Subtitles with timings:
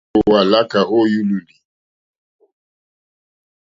[0.07, 1.55] Ínɔ̀ní íkòòwà lǎkà ó yúlòlì.